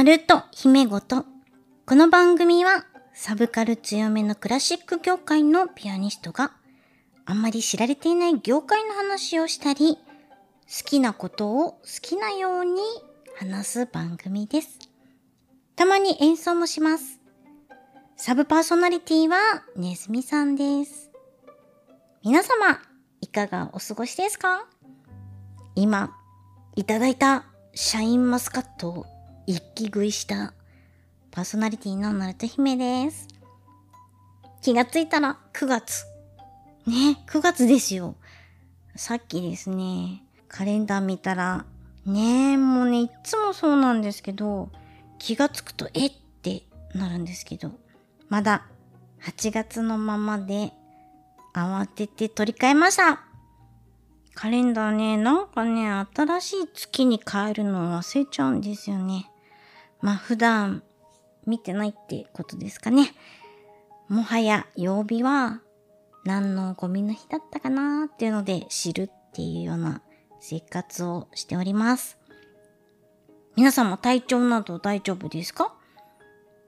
[0.00, 1.26] ナルト姫ごと。
[1.84, 6.52] この番組はサブカル強めのクラシック業界のピアニストが
[7.26, 12.80] あんまり知られていない業界の話をしたり、好きなことを好きなように
[13.36, 14.78] 話す番組です。
[15.76, 17.20] たまに演奏もします。
[18.16, 19.36] サブパーソナリティは
[19.76, 21.10] ネズミさんです。
[22.24, 22.80] 皆様、
[23.20, 24.64] いかがお過ごしですか？
[25.74, 26.16] 今、
[26.74, 29.06] いただいたシャインマスカットを
[29.50, 30.54] 一気食いした
[31.32, 33.26] パーソナリティのナルト姫です。
[34.62, 36.04] 気がついたら9月。
[36.86, 38.14] ね、9月ですよ。
[38.94, 41.64] さっきですね、カレンダー見たら、
[42.06, 44.70] ねもうね、いつもそうなんですけど、
[45.18, 46.12] 気がつくと、えっ
[46.42, 46.62] て
[46.94, 47.72] なるんですけど、
[48.28, 48.68] まだ
[49.24, 50.72] 8月のままで
[51.54, 53.24] 慌てて取り替えました。
[54.34, 59.26] カレンダーね、なんかね、新しい月に変えるの忘れちゃうんですよね。
[60.02, 60.82] まあ普段
[61.46, 63.12] 見てないってことですかね。
[64.08, 65.60] もはや曜日は
[66.24, 70.02] 何のゴミの日だったかなっていうので知るっていうような
[70.40, 72.18] 生活をしております。
[73.56, 75.74] 皆さんも体調など大丈夫ですか？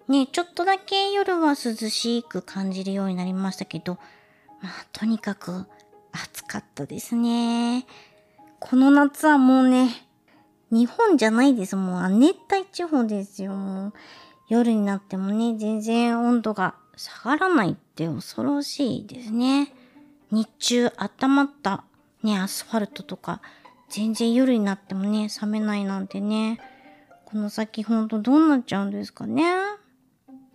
[0.08, 3.94] ねちょっとだけ夜は涼しく感じるようになりましたけど、
[4.60, 5.66] まあとにかく
[6.12, 7.86] 暑かったですね。
[8.60, 9.90] この夏はもうね、
[10.72, 11.76] 日本じゃないです。
[11.76, 13.52] もう亜熱帯地方ですよ。
[13.52, 13.92] もう
[14.48, 19.70] 夜になってもね、全然温度が下がらないって恐ろしいですね。
[20.30, 21.84] 日中温まった
[22.22, 23.42] ね、アスファルトとか、
[23.90, 26.58] 全然夜になってもね、冷めないなんてね。
[27.26, 29.44] この先ほんとどうなっちゃうんですかね。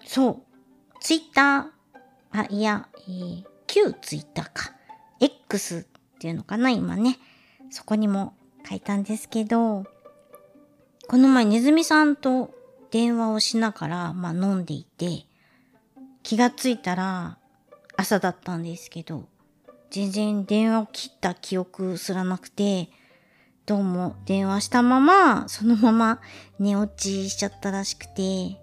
[0.03, 0.41] そう。
[0.99, 1.65] ツイッター。
[2.31, 4.73] あ、いや、えー、旧ツイッターか。
[5.19, 7.19] X っていうのかな、今ね。
[7.69, 8.33] そこにも
[8.67, 9.85] 書いたんですけど、
[11.07, 12.53] この前ネズミさんと
[12.91, 15.25] 電話をしながら、まあ飲んでいて、
[16.21, 17.37] 気がついたら
[17.95, 19.29] 朝だったんですけど、
[19.89, 22.89] 全然電話を切った記憶すらなくて、
[23.65, 26.19] どうも電話したまま、そのまま
[26.59, 28.57] 寝落ちしちゃったらしくて、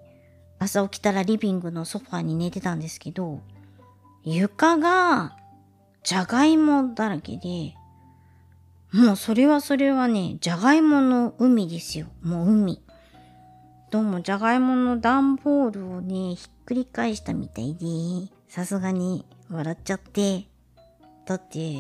[0.59, 3.41] 朝起きたらリビングのソファーに寝てたんですけど、
[4.23, 5.35] 床が
[6.03, 7.75] じゃがいもだらけで、
[8.95, 12.07] もうそれはそれはね、じゃがいもの海ですよ。
[12.23, 12.81] もう海。
[13.91, 20.45] どうもじゃがいもの段ボールをね、ひっくり返したみたいで、さすがに笑っちゃって。
[21.27, 21.73] だって、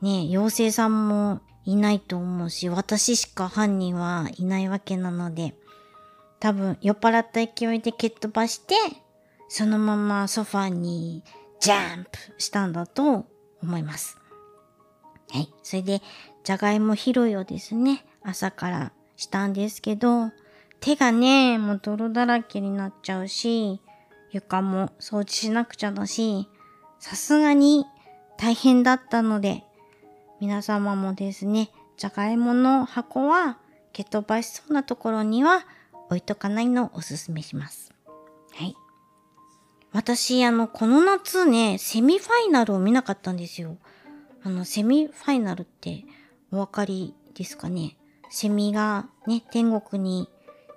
[0.00, 5.54] ね、妖精さんもいないと思うし、私しか犯人はいないわけなので、
[6.40, 8.74] 多分酔っ払った勢いで蹴っ飛ばして、
[9.50, 11.22] そのままソファに
[11.60, 13.26] ジャンプしたんだと
[13.62, 14.16] 思います。
[15.30, 15.52] はい。
[15.62, 16.00] それで、
[16.44, 20.30] じゃがいも拾いをですね、朝からしたんですけど、
[20.80, 23.80] 手がね、もう泥だらけになっちゃうし、
[24.30, 26.48] 床も掃除しなくちゃだし、
[26.98, 27.86] さすがに
[28.36, 29.64] 大変だったので、
[30.40, 33.58] 皆様もですね、じゃがいもの箱は
[33.92, 35.66] 蹴飛ばしそうなところには
[36.06, 37.92] 置いとかないのをおすすめします。
[38.54, 38.76] はい。
[39.92, 43.78] 私、あの、この夏ね、セミファイナルを見なかったんですよ。
[44.44, 46.04] あの、セミファイナルって
[46.50, 47.96] お分かりですかね？
[48.30, 50.28] セミがね、天国に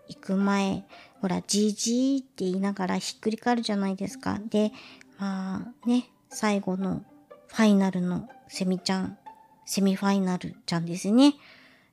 [0.08, 0.86] 行く前、
[1.22, 4.40] ほら、じじーって言いながらひっくり返るじゃないですか。
[4.50, 4.72] で、
[5.18, 7.04] まあね、最後の
[7.48, 9.18] ファイナルのセミちゃん、
[9.66, 11.36] セミファイナルちゃんですね。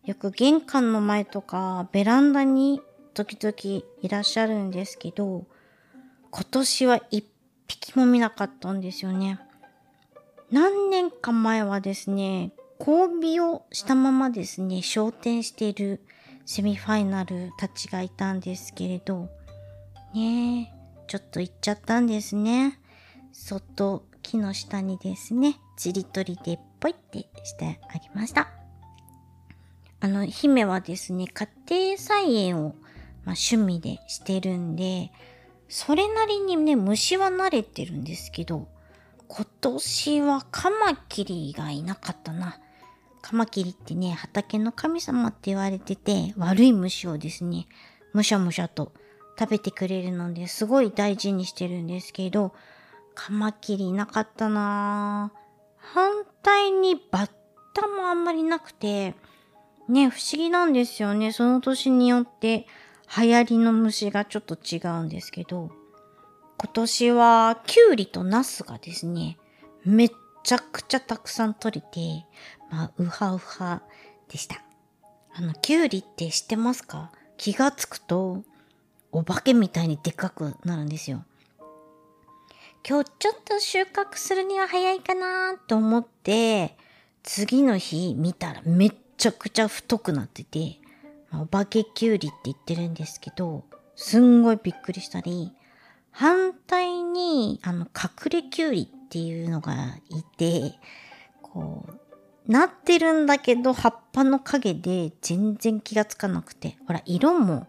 [0.05, 2.81] よく玄関の前とかベランダに
[3.15, 5.45] 時々いらっしゃるんですけど、
[6.31, 7.25] 今年は一
[7.66, 9.41] 匹も見なかったんですよね。
[10.50, 16.00] 何年か前はですね、交尾をしたままですね、焦点している
[16.47, 19.28] セミファイナルたちがいたんですけれど、
[20.15, 22.78] ねえ、ちょっと行っちゃったんですね。
[23.33, 28.48] そっと木の下にですね、ちりとりでぽいってしてありました。
[30.01, 32.77] あの、姫はですね、家庭菜園を、
[33.24, 35.10] まあ、趣味でしてるんで、
[35.69, 38.69] それなりにね、虫は慣れてるんですけど、
[39.27, 42.59] 今年はカマキリがいなかったな。
[43.28, 47.69] カマキリってね、畑の神様って言われてて、悪い虫をですね、
[48.15, 48.95] むしゃむしゃと
[49.39, 52.54] 食べてくれるので、すごい大事にしてるんですけど、
[53.15, 55.39] カマキリいなかったなぁ
[55.77, 57.30] 反対にバッ
[57.75, 59.15] タもあんまりなくて、
[59.91, 61.31] ね、不思議なんですよね。
[61.33, 62.66] その年によって
[63.15, 65.71] 流行りの虫がちょっと違うんですけど、
[66.57, 69.36] 今年はキュウリとナスがですね、
[69.84, 70.10] めっ
[70.48, 72.24] ちゃくちゃたくさん取れて、
[72.71, 73.83] まあ、ウハウハ
[74.30, 74.62] でした。
[75.34, 77.12] あの、キュウリって知ってますか？
[77.36, 78.42] 気がつくと、
[79.12, 81.22] お化けみたいにでかくなるんですよ。
[82.83, 86.78] 今日ちょっと収穫するには早いかなと思って、
[87.22, 90.78] 次の日見たらめっちゃくちゃ太くなってて、
[91.30, 93.65] まあお化けきゅうりって言ってるんですけど、
[93.97, 95.53] すんごいびっくりしたり、
[96.10, 100.75] 反対に、あの、隠れきゅうりっていうのがいて、
[101.41, 101.87] こ
[102.47, 107.69] う、なってるんだけど、葉っぱの影で全然気がつかなくて、ほら、色も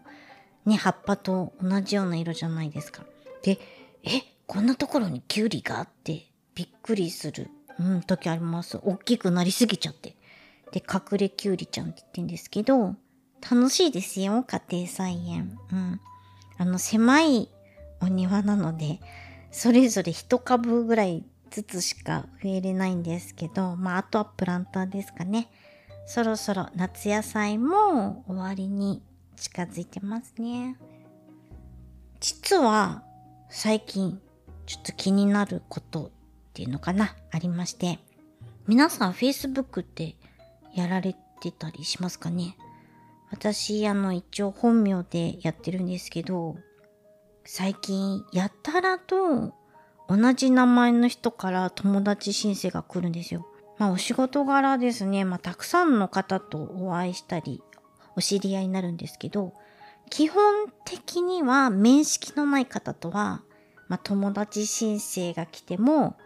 [0.66, 3.04] ね、葉っぱと同じような色じゃないですか。
[3.42, 3.58] で、
[4.04, 7.48] え、こんなところにキュウリがあってびっくりする、
[7.78, 8.78] うん、時あります。
[8.82, 10.16] 大きくなりすぎちゃって。
[10.72, 12.96] で、隠れキュウリちゃんって言ってんですけど、
[13.50, 15.58] 楽しいですよ、家庭菜園。
[15.72, 16.00] うん。
[16.58, 17.48] あの、狭い
[18.02, 19.00] お庭なので、
[19.50, 25.48] それぞれ一株ぐらいずつしか増えれないんですけど、まあ、あとはプランターですかね。
[26.06, 29.02] そろそろ夏野菜も終わりに
[29.36, 30.76] 近づいてますね。
[32.20, 33.02] 実は、
[33.48, 34.20] 最近、
[34.66, 36.10] ちょっと気になることっ
[36.52, 37.98] ていうのかな、ありまして。
[38.66, 40.16] 皆さん Facebook って
[40.74, 42.56] やられてたりしますかね？
[43.30, 46.56] 私、あの、一応本名でやってるんですけど、
[47.44, 49.54] 最近、やたらと
[50.10, 53.46] 同じ名前の人から友達申請が来るんですよ。
[53.78, 57.62] まあ、お仕事柄ですね、まあ、たくさんの方とお会いしたり、
[58.16, 59.54] お知り合いになるんですけど、
[60.10, 63.42] 基本的には面識のない方とは
[63.90, 66.16] まあ、友達申請が来ても、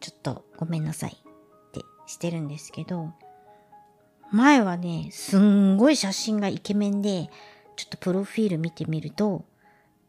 [0.00, 3.12] ちょっとごめんなさいってしてるんですけど、
[4.32, 7.30] 前はね、すんごい写真がイケメンで、
[7.76, 9.44] ちょっとプロフィール見てみると、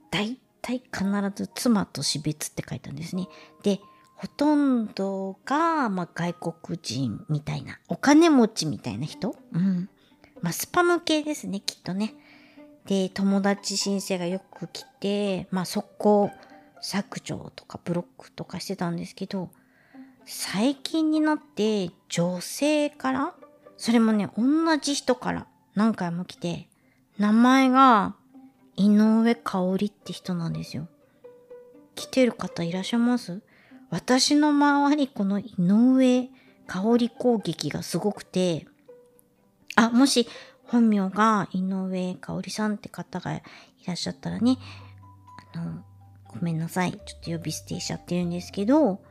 [0.09, 3.27] 大体必ず妻と死別って書いたんですね。
[3.63, 3.79] で、
[4.15, 9.35] ほとんどが、まあ、外国人みたいな、お金持ちみたいな人？
[9.53, 9.89] うん。
[10.41, 12.15] まあ、スパム系ですね、きっとね。
[12.85, 16.31] で、友達申請がよく来て、まあ、速攻、
[16.81, 19.51] 削除とかブロックとかしてたんですけど、
[20.25, 23.33] 最近になって女性から、
[23.77, 26.67] それもね、同じ人から何回も来て、
[27.17, 28.15] 名前が
[28.79, 30.87] 井上香織って人なんですよ。
[31.95, 33.41] 来てる方いらっしゃいます？
[33.89, 36.29] 私の周りこの井上
[36.65, 38.67] 香織攻撃がすごくて、
[39.75, 40.29] あ、もし
[40.63, 43.41] 本名が井上香織さんって方がい
[43.85, 44.57] らっしゃったらね、
[45.53, 45.83] あの、
[46.29, 46.93] ごめんなさい。
[46.93, 49.01] ちょっと呼び捨てしちゃってるんですけど、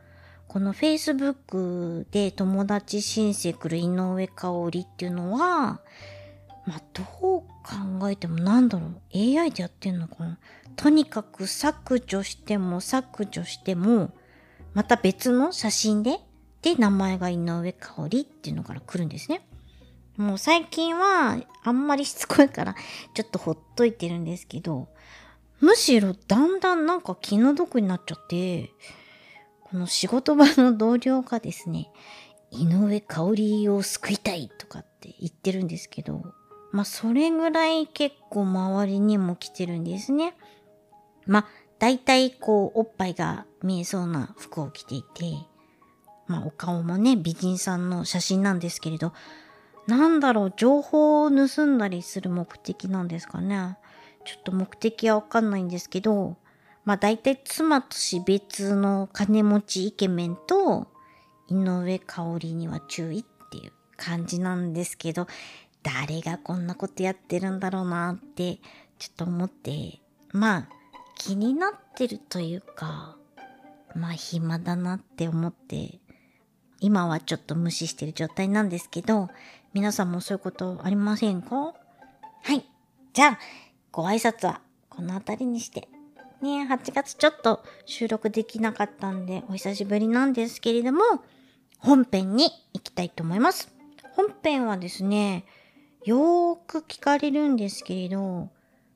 [0.47, 5.81] この Facebook で友達申請来る井上香織っていうのは、
[6.69, 7.05] まあ、どう
[7.99, 9.01] 考えてもなんだろう。
[9.15, 10.37] AI でやってんのかな
[10.75, 14.11] とにかく削除しても削除しても、
[14.75, 16.19] また別の写真で、
[16.61, 19.41] で、名前が井上香織っていうのから来るんですね。
[20.15, 22.75] もう最近はあんまりしつこいから
[23.15, 24.89] ちょっとほっといてるんですけど、
[25.61, 28.69] むしろだんだんなんか気の毒になっちゃって、
[29.63, 31.89] この仕事場の同僚がですね、
[32.51, 36.21] 井上香織を救いたいとかって言ってるんですけど、
[36.71, 40.35] まあそれぐらい結構周りにも来てるんですね。
[41.25, 41.45] まあ
[41.79, 45.25] 大体こうおっぱいが見えそうな服を着ていて、
[46.27, 49.13] まあお顔もね美人さんの写真なんですけれど、
[49.87, 53.77] なんだろう情報を盗んだりする目的なんですかね。
[54.25, 56.37] ちょっと目的はわかんないんですけど、
[56.85, 60.87] まあ大体妻と死別の金持ちイケメンと
[61.47, 65.25] 井上香織には注意っていう感じなんですけど、
[65.83, 68.59] 誰がこんなことやってるんだろうなって
[68.97, 69.99] ちょっと思って、
[70.31, 70.69] まあ
[71.15, 73.15] 気になってるというか、
[73.95, 75.99] まあ暇だなって思って、
[76.79, 79.29] 今はちょっと無視してる状態なんですけど、
[79.73, 81.55] 皆さんもそういうことありませんか？
[81.55, 81.73] は
[82.53, 82.65] い。
[83.13, 83.39] じゃあ、
[83.91, 85.87] ご挨拶はこの辺りにして。
[86.41, 91.01] ね8月ちょっと収録できなかったんでお久しぶりなんですけれども、
[91.79, 93.73] 本編に行きたいと思います。
[94.13, 95.43] 本編はですね、
[96.05, 98.49] よーく聞かれるんですけれど、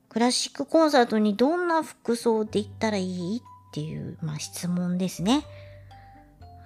[0.08, 3.40] クラシックコンサートにどんな服装で行ったらいいっ
[3.72, 5.44] ていう、まあ、質問ですね。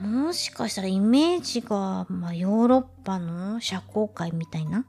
[0.01, 4.87] もしかしたらイメージが、まあ、ヨーロッパの社交界みたいな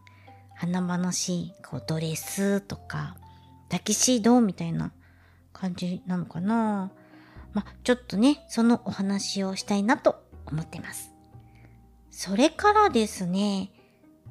[0.55, 3.17] 華々しいこうドレスとか
[3.69, 4.91] タキシードみたいな
[5.51, 6.91] 感じなのかな
[7.53, 11.11] まあ、ちょっとね、そのお話をしたいなと思ってます。
[12.11, 13.71] それからですね、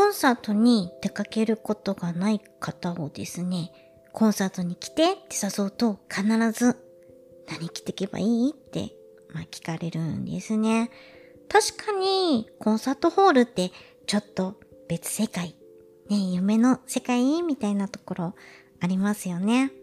[0.08, 3.74] コンサートに出かけることがない方をですね、
[4.14, 6.24] コンサートに来てって誘うと必
[6.54, 6.78] ず
[7.50, 8.94] 何着てけばいいって、
[9.34, 10.92] まあ、聞かれるんですね。
[11.50, 13.74] 確かにコンサートホールって
[14.06, 15.58] ちょっと別世界、
[16.10, 18.36] ね、夢の世界みたいなところ
[18.80, 19.74] ありますよね。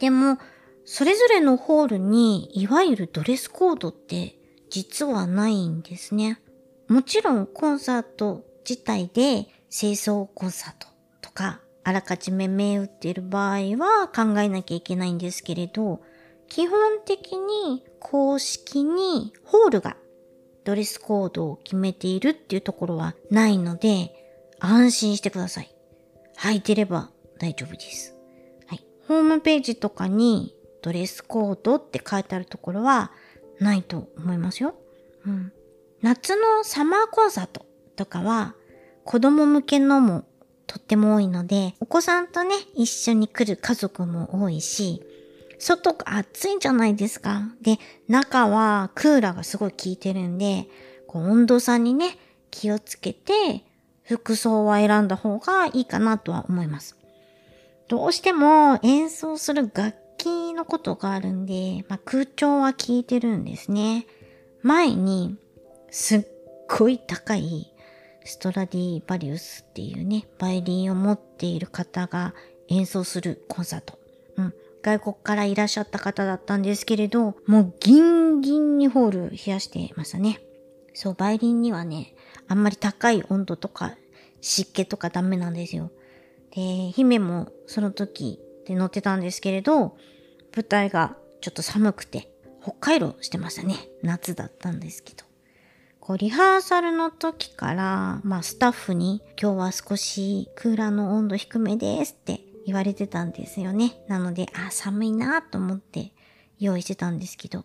[0.00, 0.36] でも、
[0.84, 4.38] それぞれのホールにいわゆるドレスコードって
[4.68, 6.42] 実はないんですね。
[6.88, 10.86] もちろんコンサート自体で清掃コンサート
[11.22, 16.02] とか、あらかじめ銘打っている場合は考えなきゃいけないんですけれど、
[16.46, 19.96] 基本的に公式にホールが
[20.64, 24.12] ドレスコードを決めているっていうところはないので、
[24.60, 25.74] 安心してください。
[26.38, 28.14] 履いてれば大丈夫です。
[28.66, 28.84] はい。
[29.08, 33.10] ホームページとかにドレスコードって書いてあるところは
[33.58, 34.74] ないと思いますよ。
[35.24, 35.52] うん。
[36.02, 37.64] 夏のサマーコンサート
[37.96, 38.54] とかは
[39.04, 40.24] 子供向けのも
[40.66, 45.02] とっても多いので、お子さんとね、一緒に来る家族も多いし、
[45.58, 47.42] 外が暑いんじゃないですか。
[47.60, 47.78] で、
[48.08, 50.66] 中はクーラーがすごい効いてるんで、
[51.06, 52.16] こう温度差にね、
[52.50, 53.64] 気をつけて、
[54.04, 56.96] 服装は選んだ方がいいかなとは思います。
[57.88, 64.06] どうしても演奏する楽器のことがあるんで、まあ、空調は効いてるんですね。
[64.62, 65.36] 前に
[65.90, 66.26] すっ
[66.68, 67.71] ごい高い
[68.24, 72.34] ストラディバリウスっていうね、バイリンを持っている方が
[72.68, 73.98] 演奏するコンサート。
[74.36, 74.54] うん。
[74.82, 80.40] 外国からいらっしゃった方だったんですけれど、もうギンギンにホール冷やしてましたね。
[80.94, 82.14] そう、バイリンにはね、
[82.48, 83.96] あんまり高い温度とか
[84.40, 85.90] 湿気とかダメなんですよ。
[86.54, 89.96] で、姫もその時で乗ってたんですけれど、
[90.54, 92.28] 舞台がちょっと寒くて、
[92.62, 93.76] 北海道してましたね。
[94.02, 95.24] 夏だったんですけど。
[96.02, 104.02] こうリハーサルの時から、まあスタッフに今日は少しクーラーの温度低めですって言われてたんですよね。
[104.08, 106.12] なので、あ、寒いなと思って
[106.58, 107.64] 用意してたんですけど、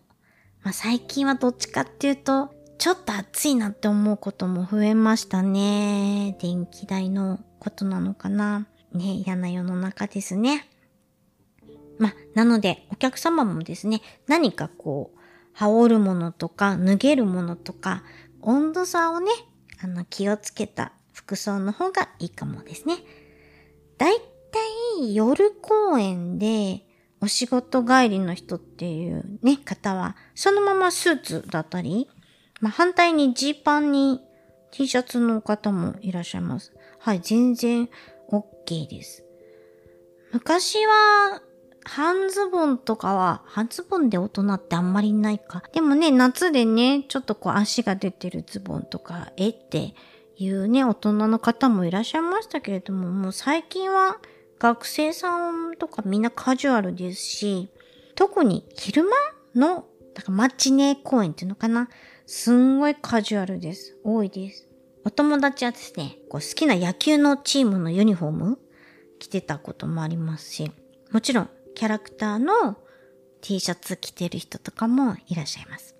[0.62, 6.36] まあ最近はどっちかっていうと、ちょっと暑いなって思うことも増えましたね。
[6.40, 8.68] 電気代のことなのかな。
[8.92, 10.68] ね、嫌な世の中ですね。
[11.98, 15.18] まあ、なので、お客様もですね、何かこう、
[15.58, 18.04] 羽織るものとか、脱げるものとか、
[18.48, 19.30] 温度差をね、
[19.82, 22.96] あの、気をつけた服装の方がいいかもですね。
[23.98, 26.86] だいたい夜公演で
[27.20, 32.08] お仕事帰りの人っていうね、方は、そのままスーツだったり、
[32.62, 34.22] まあ、反対にジーパンに
[34.70, 36.72] T シャツの方もいらっしゃいます。
[37.00, 37.90] はい、全然
[38.30, 39.24] OK です。
[40.32, 41.42] 昔は
[41.88, 45.62] 半ズボンとかは、半ズボンで大人ってあんまりないか。
[45.72, 49.94] でもね、夏でね、ちょっとこう足が出てるズボンとか、えって
[50.36, 54.18] いうね、大人の方もいらっしゃいましたけれども、もう最近は
[54.58, 57.70] 学生さんとかみんなカジュアルですし、
[58.14, 59.10] 特に昼間
[59.54, 61.88] の、だからマッチネ公演っていうのかな？
[62.26, 63.96] すんごいカジュアルです。
[64.04, 64.68] 多いです。
[65.04, 68.58] お友達はですね、こう好きな野球のチームのユニフォーム
[69.18, 70.70] 着てたこともありますし、
[71.10, 72.76] もちろんキャラクターの
[73.40, 75.94] T シャツ着てる人とかもいらっしゃいます。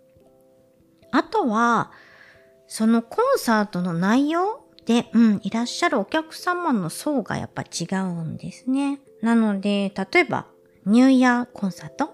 [1.12, 1.92] あとは、
[2.66, 8.98] そのコンサートの内容で、うん、いらっしゃるお客様の層がやっぱ違うんですね。
[9.22, 10.48] なので、例えば、
[10.84, 12.10] ニューイヤーコンサート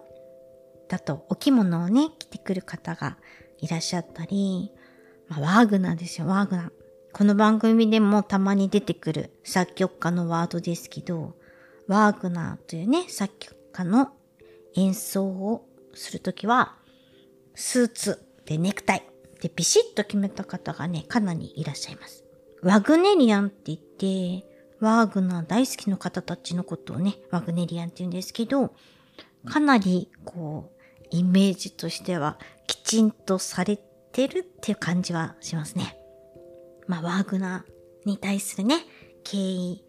[0.91, 3.17] だとお着物をね、着てくる方が
[3.61, 4.73] いらっしゃったり、
[5.27, 6.71] まあ、ワーグナーですよ、ワーグナー。
[7.15, 11.35] この番組でもたまに出てくる作曲家のワードですけど、
[11.87, 14.13] ワーグナーというね、作曲家の
[14.77, 16.77] 演奏をするときは、
[17.55, 19.03] スーツでネクタイ
[19.41, 22.25] でビシッと決めた方がね、かなりいらっしゃいます。
[22.63, 24.47] ワグネリアンって言って、
[24.81, 28.75] ワーグナー大好きの方たちのことをね、ワグネリアンって言うんですけど、
[29.45, 33.79] かなりこう、イメージとしてはきちんとされ
[34.13, 35.99] てるっていう感じはしますね。
[36.87, 38.77] まあ、ワーグナーに対するね、
[39.25, 39.85] 敬意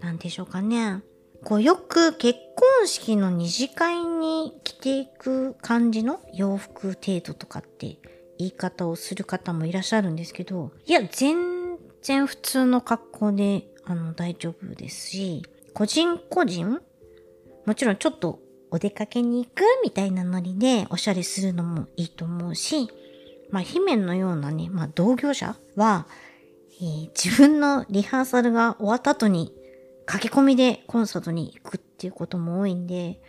[0.00, 1.02] なんでしょうかね。
[1.46, 7.98] こうよく結婚式の二次会に着ていく感じの洋服程度とかって
[8.36, 16.80] 言い方をする方もいらっしゃるんですけど、いや、全然普通の格好で、あの、大丈夫ですし、個人個人
[17.64, 18.40] もちろんちょっと
[18.72, 22.88] お出かけに行くみたいなノリでおしゃれするのもいいと思うし、
[23.52, 26.08] まあ、姫のようなね、まあ、同業者は、
[26.80, 29.52] えー、自分のリハーサルが終わった後に
[30.06, 33.20] 駆け込みでコンサートに行くっていうことも多いんで、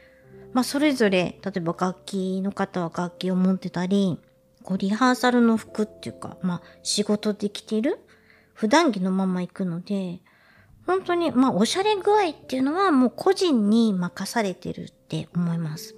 [0.53, 4.19] まあそれぞれ、例えば楽器の方は楽器を持ってたり、
[4.63, 7.99] こうリハーサルの服っていうか、まあ仕事で着てる
[8.53, 10.19] 普段着のまま行くので、
[10.85, 15.95] 本当に、まあおしゃれ具合っていうのはもう個人に任されてるって思います。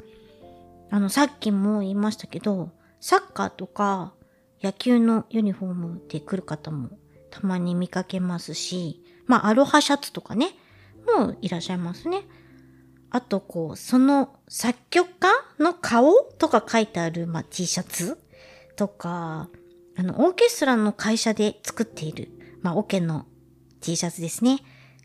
[0.92, 4.14] あの、さっきも言いましたけど、サッカーとか
[4.62, 6.90] 野球のユニフォームで来る方も
[7.30, 10.50] たまに見かけますし、まあアロハシャツとかね、
[11.06, 12.24] もいらっしゃいますね。
[13.12, 18.18] あと、こう、その作曲家の顔とか書いてある、まあ、T シャツ
[18.76, 19.50] とか、
[19.98, 22.30] あの、オーケストラの会社で作っている、
[22.62, 23.26] まあ、オケの
[23.82, 24.60] T シャツですね。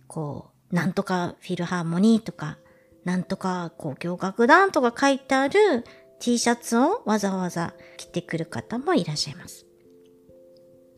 [0.06, 2.58] こう、なんとかフィルハーモニーとか、
[3.04, 5.84] なんとか交響楽団とか書いてある
[6.20, 9.66] T シャツをわざわざ着てくる方もいらっしゃいます。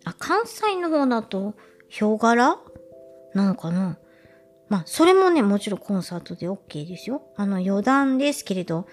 [0.04, 1.54] あ、関西の方だと、
[1.88, 2.58] ヒョウ柄
[3.34, 3.98] なのかな？
[4.68, 7.22] まあ、それもね、もちろんコンサートで OK ですよ。
[7.36, 8.86] あの、余談ですけれど、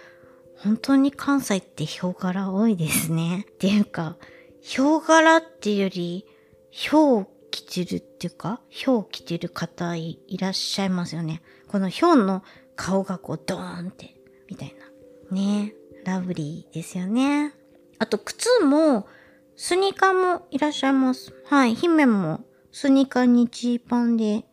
[0.58, 3.46] 本当に関西ってヒョウ柄多いですね。
[3.52, 4.18] っていうか、
[4.62, 6.26] ヒョウ柄っていうより、
[6.70, 11.42] ヒョウ着てるっていうか、ヒョウ着てる方いらっしゃいますよね。
[11.68, 12.44] このヒョウの
[12.76, 14.16] 顔がこうドーンって、
[14.48, 15.36] みたいな。
[15.36, 15.74] ね
[16.06, 17.54] ラブリーですよね。
[17.98, 19.08] あと、靴も、
[19.56, 21.34] スニーカーもいらっしゃいます。
[21.46, 24.46] はい、姫もスニーカーにジーパンで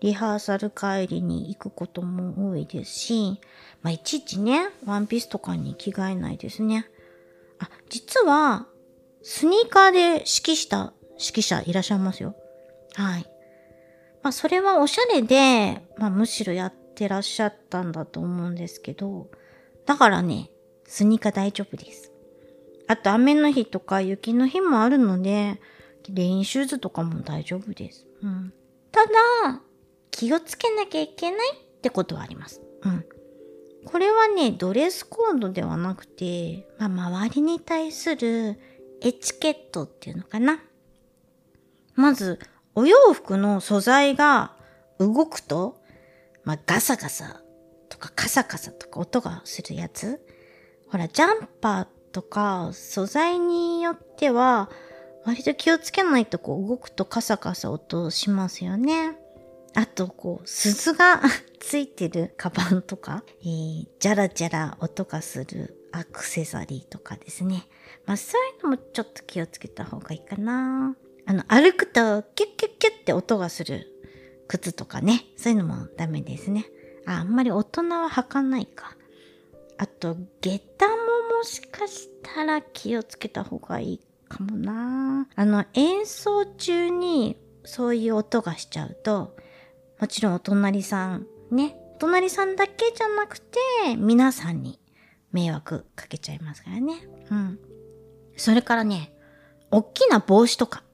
[0.00, 3.40] リハーサル帰りに行くことも多いですし、
[3.82, 6.86] まあ、いちいちね、ワンピースとかに着替えないですね。
[7.58, 8.66] あ、実は、
[9.22, 12.36] スニーカーで指揮した指揮者いらっしゃいますよ。
[12.94, 13.26] はい。
[14.22, 19.28] まあ、それはおしゃれで、まあ、むしろやってらっしゃったんだと思うんですけど、
[19.86, 20.50] だからね、
[20.84, 22.12] スニーカー大丈夫です。
[22.86, 25.60] あと、雨の日とか雪の日もあるので、
[26.10, 28.06] レインシューズとかも大丈夫です。
[28.22, 28.52] うん。
[28.90, 29.62] ただ、
[30.18, 32.60] 気をつけなきゃいけないってことはあります。
[32.82, 33.04] うん。
[33.84, 38.58] これはね、ドレスコードではなくて、まあ、周りに対する
[39.00, 40.60] エチケットっていうのかな。
[41.94, 42.40] まず、
[42.74, 44.56] お洋服の素材が
[44.98, 45.80] 動くと、
[46.42, 47.40] まあ、ガサガサ
[47.88, 50.20] とかカサカサとか音がするやつ。
[50.88, 54.68] ほら、ジャンパーとか素材によっては、
[55.24, 59.16] 割と気をつけないとこう動くとカサカサ音しますよね。
[59.74, 61.20] あと、こう、鈴が
[61.60, 67.66] ついてるカバンとか、えー、じゃらじゃら音がするアクセサリーとかですね。
[68.06, 70.96] まあ、そういうのもちょっと気をつけた方がいいかな。
[71.26, 73.86] あの、歩くとキュッキュッキュッって音がする
[74.48, 75.26] 靴とかね。
[75.36, 76.66] そういうのもダメですね。
[77.06, 78.96] あ、あんまり大人は履かないか。
[79.76, 80.94] あと、下駄も
[81.38, 85.28] もしかしたら気をつけた方がいいかもな。
[85.34, 89.36] あの、演奏中にそういう音がしちゃうと、
[90.00, 91.76] もちろんお隣さん、ね。
[91.96, 93.58] お隣さんだけじゃなくて、
[93.96, 94.78] 皆さんに
[95.32, 97.08] 迷惑かけちゃいますからね。
[97.30, 97.58] うん。
[98.36, 99.12] それからね、
[99.70, 100.84] おっきな帽子とか。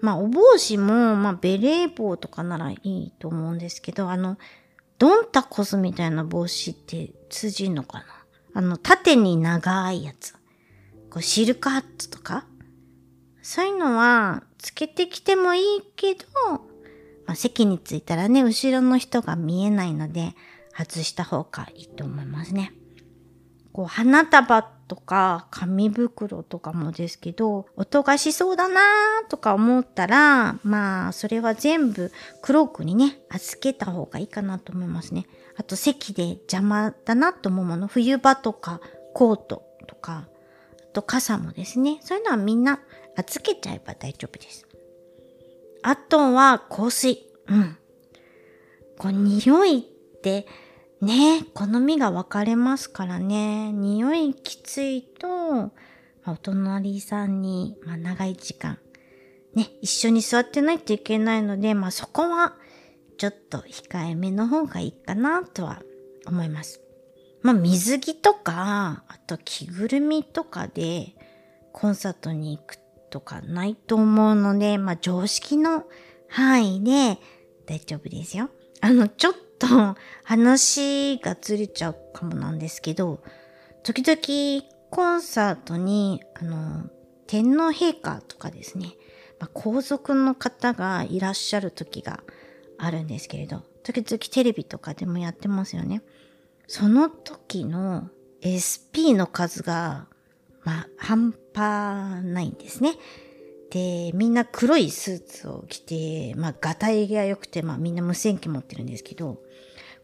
[0.00, 4.36] まあ、お帽子も、まあ、ベレー帽とかならいいと思うんですけど、あの、
[4.98, 8.04] ドンタコスみたいな帽子って通じんのかな
[8.52, 10.34] あの、縦に長いやつ。
[11.10, 12.46] こうシルクハットとか、
[13.40, 16.26] そういうのはつけてきてもいいけど、
[17.26, 20.34] まあ、席に着いたらね、後ろの人が見えないので、
[20.76, 22.72] 外した方がいいと思いますね。
[23.72, 35.26] こう、花束とか紙袋とかもですけど、音がしそうだなーとか思ったら、まあ、それは全部クロークにね、預けた方がいいかなと思いますね。
[35.56, 38.80] あと、席で邪魔だなと思うもの、冬場とか
[39.12, 40.28] コートとか、
[40.80, 42.80] あと傘もですね、そういうのはみんな
[43.16, 44.63] 預けちゃえば大丈夫です。
[45.86, 47.26] あとは香水。
[47.46, 47.76] うん。
[48.96, 50.46] こう、匂いって、
[51.02, 53.70] ね好みが分かれますからね。
[53.70, 55.28] 匂いきついと、
[56.24, 58.78] ま、お隣さんに、まあ、長い時間、
[59.54, 62.54] ね、一緒に座ってないといけないので、まあ、そこは、
[63.18, 65.82] ちょっと控えめの方がいいかなとは
[66.26, 66.80] 思います。
[67.42, 71.14] まあ、水着とか、あと着ぐるみとかで、
[71.74, 72.78] コンサートに行く
[73.14, 75.84] とかないと思うので、まあ、常識の
[76.28, 77.20] 範囲で
[77.64, 78.50] 大丈夫ですよ。
[78.80, 79.68] あの、ちょっと
[80.24, 83.22] 話がずれちゃうかもなんですけど、
[83.84, 86.90] 時々コンサートに、あの、
[87.28, 88.96] 天皇陛下とかですね、
[89.38, 92.24] まあ、皇族の方がいらっしゃる時が
[92.78, 96.02] あるんですけれど、時々テレビとかでもやってますよね。
[96.66, 98.10] その時の
[98.42, 100.08] SP の数が、
[100.64, 102.94] まあ、半端ないんですね。
[103.70, 109.38] で、みんな黒いスーツを着て、まあ、ガタイが良くて、まあ、みんな無線機持ってるんですけど、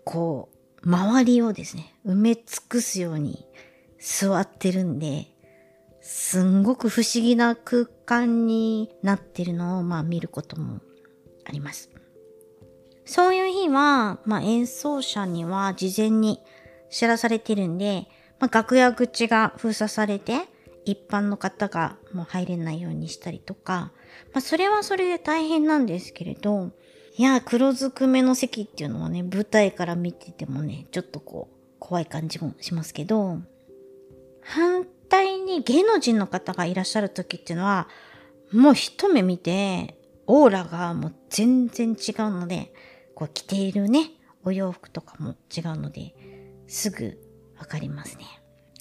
[0.04, 0.50] こ
[0.82, 3.46] う、周りをですね、埋め尽くすように
[3.98, 5.28] 座ってるんで、
[6.00, 10.80] すんごく不思議な空間になってるのを、まあ、見ることも
[11.44, 11.90] あります。
[13.04, 16.40] そういう日は、まあ、演奏者には事前に
[16.90, 18.08] 知らされてるんで、
[18.40, 20.48] まあ、楽屋口が封鎖されて、
[20.84, 23.92] 一般の方がもう入れないようにしたりとか、
[24.32, 26.72] まあそれはそれで大変なんですけれど、
[27.16, 33.38] いや、黒ずくめの席っていうのはね、舞台から見ててもね、ちょっとこう、怖い感じもしますけど、
[34.42, 37.88] 反対に芸能人の方がいらっしゃる時っていうのは、
[38.52, 41.96] もう一目見て、オーラがもう全然違う
[42.30, 42.72] ので、
[43.14, 44.12] こう着ているね、
[44.44, 46.14] お洋服とかも違うので、
[46.68, 47.18] すぐ
[47.60, 48.24] わかりますね。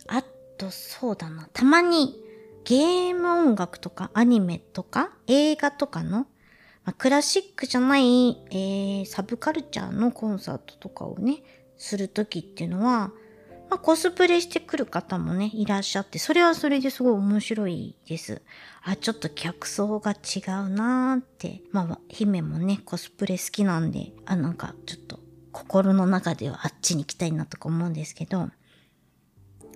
[0.08, 0.24] あ
[0.58, 1.48] と、そうだな。
[1.54, 2.20] たまに
[2.64, 6.20] ゲーム音楽とかアニメとか映画とかの、
[6.86, 11.44] まあ、クラシックじゃない、えー、サブカルチャーのコンサートとかをね、
[11.78, 13.12] するときっていうのは、
[13.70, 18.42] まあ、コスプレしてくる方もね、いらっしゃって、それはそれですごい面白いです。
[18.82, 21.62] あ、ちょっと客層が違うなーって。
[21.72, 25.20] まあ、姫もね、コスプレ好きなんで、あ、なんかちょっと
[25.52, 28.50] 心の中ではあっちに行きたいなとか思うんですけど、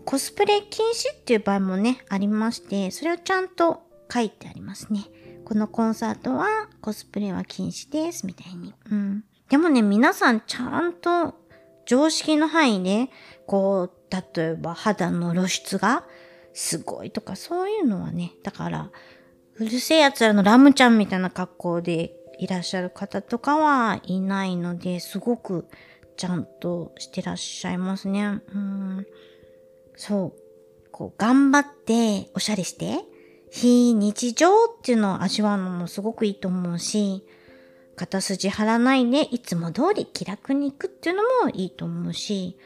[0.06, 5.06] コスプレ禁止っていう場合もね、ありまして、それをちゃんと書いてありますね。
[5.46, 8.74] このコンサートはコスプレは禁止です、みたいに。
[8.92, 9.24] うん。
[9.50, 11.36] でもね、皆さんちゃんと
[11.86, 13.10] 常識の範囲で、
[13.46, 16.04] こう、例えば肌の露出が
[16.54, 18.90] すごいとか、そういうのはね、だから、
[19.56, 25.68] うるせえ奴らのラムちゃんみたいな格好でいらっしゃる方とかはいないので、すごく
[26.18, 28.24] ちゃんとしてらっしゃいますね。
[28.24, 29.06] うん
[29.96, 30.44] そう。
[30.92, 33.00] こう、頑張っておしゃれして、
[33.52, 37.24] 非日常っていうのを味わうのもすごくいいと思うし、
[37.96, 42.58] 肩筋張らないでいつも通り気楽に行くっていうのもいいと思うし、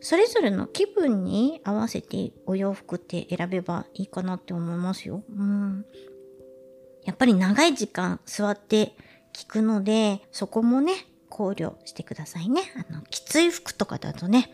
[0.00, 5.22] それぞれの気分に合わせてお洋服って選べばいいかなって思いますよ。
[5.34, 5.86] うん。
[7.04, 8.96] やっぱり長い時間座って
[9.32, 10.94] 聞くので、そこもね、
[11.28, 12.62] 考慮してくださいね。
[12.88, 14.50] あの、きつい服とかだとね、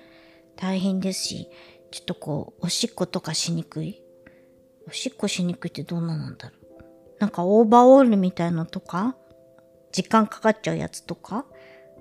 [0.56, 1.48] 大変ですし、
[1.90, 4.03] ちょっとこう、おしっことかしにくい？
[4.88, 6.85] おしっこしにくいってどんななんだろう？
[7.18, 9.16] なんかオーバーオールみたいのとか、
[9.92, 11.46] 時間かかっちゃうやつとか？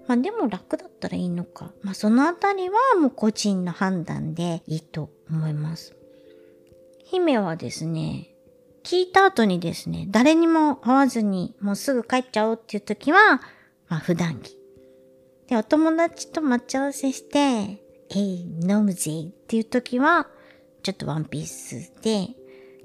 [0.08, 1.72] まあでも楽だったらいいのか。
[1.82, 5.96] まあそのあたりはもう個人の判断でいいと思います。
[7.06, 8.30] 姫はですね、
[8.84, 13.42] 聞いた後にですね、誰にも会わずにもうすぐ帰っちゃおうっていう時は、
[13.88, 14.58] まあ普段着。
[15.48, 20.28] で、お友達と待ち合わせして、えい、飲むぜっていう時は、
[20.84, 22.30] ちょっとワンピースで、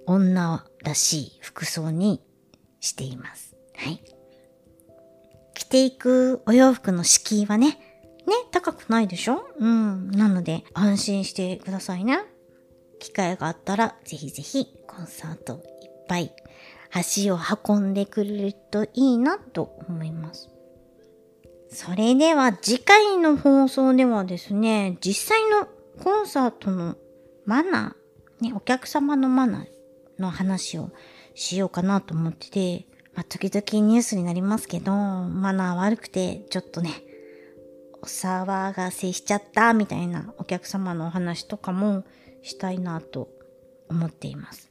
[0.06, 2.20] 女らしい服装に
[2.80, 3.56] しています。
[3.76, 4.02] はい。
[5.54, 7.78] 着ていくお洋服の敷居はね、
[8.26, 9.46] ね、高くないでしょ？
[9.58, 10.10] うん。
[10.10, 12.18] なので、安心してくださいね。
[12.98, 16.34] 機会があったら、ぜひぜひ、コンサートいっぱい、
[16.92, 20.48] 足を運んでくれるといいなと思います。
[21.74, 25.66] それでは次回の放送ではですね、実際の
[26.00, 26.96] コンサートの
[27.46, 30.90] マナー、ね、お客様のマナーの話を
[31.34, 36.90] しようかなと思ってて、まあ、時々ニュースになりますけど、マナー悪くて、ちょっとね、
[38.00, 42.04] お騒がせしちゃったみたいなお客様のお話とかも
[42.42, 43.28] したいなと
[43.90, 44.70] 思っています。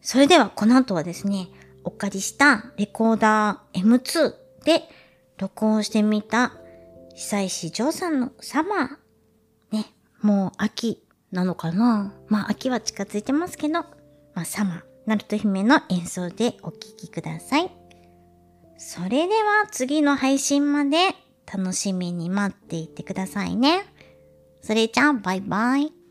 [0.00, 1.48] それではこの後はですね、
[1.84, 4.88] お借りしたレコーダー M2 で
[5.42, 6.52] 録音してみた
[7.16, 9.76] 久石譲さんのサマー。
[9.76, 9.86] ね、
[10.22, 11.02] もう秋
[11.32, 17.72] なのかなまあ秋は近づいてますけど、まあサマー、ナルト姫の演奏でお聴きください。
[18.78, 21.16] それでは次の配信まで
[21.52, 23.84] 楽しみに待っていてくださいね。
[24.60, 26.01] それじゃあバイバイ。